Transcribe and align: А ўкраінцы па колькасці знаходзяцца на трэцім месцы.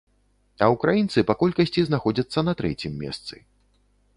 А 0.63 0.69
ўкраінцы 0.75 1.19
па 1.29 1.35
колькасці 1.41 1.83
знаходзяцца 1.91 2.45
на 2.49 2.53
трэцім 2.63 2.97
месцы. 3.03 3.35